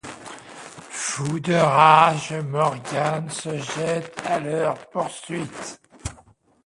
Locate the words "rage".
1.75-2.33